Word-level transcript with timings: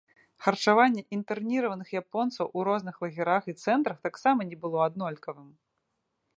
Харчаванне 0.43 1.03
інтэрніраваных 1.17 1.87
японцаў 2.01 2.45
у 2.57 2.65
розных 2.69 2.95
лагерах 3.05 3.43
і 3.53 3.57
цэнтрах 3.67 3.97
таксама 4.09 4.41
не 4.51 4.57
было 4.65 4.79
аднолькавым. 4.89 5.49